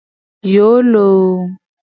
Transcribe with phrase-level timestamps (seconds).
[0.53, 1.29] Yoo loo.